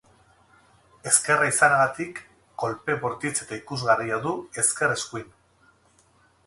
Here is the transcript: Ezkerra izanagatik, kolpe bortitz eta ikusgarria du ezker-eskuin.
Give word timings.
Ezkerra 1.11 1.49
izanagatik, 1.49 2.21
kolpe 2.65 2.97
bortitz 3.05 3.35
eta 3.45 3.61
ikusgarria 3.61 4.21
du 4.27 4.35
ezker-eskuin. 4.65 5.31